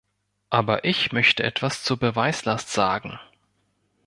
Aber 0.49 0.83
ich 0.83 1.11
möchte 1.11 1.43
etwas 1.43 1.83
zur 1.83 1.97
Beweislast 1.97 2.73
sagen. 2.73 3.19